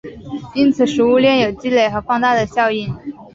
[0.55, 1.55] 因此食物链有累
[1.87, 2.91] 积和放大的效应。